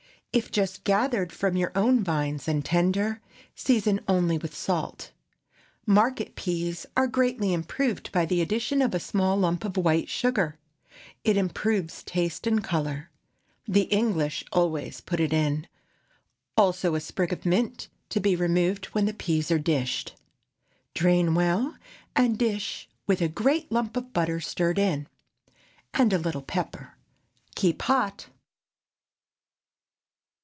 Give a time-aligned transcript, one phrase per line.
[0.33, 3.19] If just gathered from your own vines and tender,
[3.53, 5.11] season only with salt.
[5.85, 10.57] Market peas are greatly improved by the addition of a small lump of white sugar.
[11.25, 13.11] It improves taste and color.
[13.67, 15.67] The English always put it in,
[16.55, 20.15] also a sprig of mint, to be removed when the peas are dished.
[20.93, 21.75] Drain well,
[22.15, 25.09] and dish, with a great lump of butter stirred in,
[25.93, 26.95] and a little pepper.
[27.55, 28.27] Keep hot.